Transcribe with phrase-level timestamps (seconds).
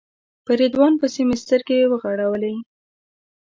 [0.45, 2.55] په رضوان پسې مې سترګې وغړولې.